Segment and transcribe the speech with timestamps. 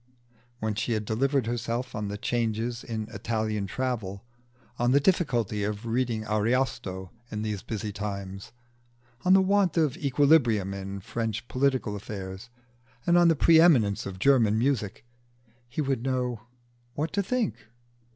[0.59, 4.25] When she had delivered herself on the changes in Italian travel,
[4.79, 8.51] on the difficulty of reading Ariosto in these busy times,
[9.23, 12.49] on the want of equilibrium in French political affairs,
[13.05, 15.05] and on the pre eminence of German music,
[15.69, 16.47] he would know
[16.95, 17.67] what to think.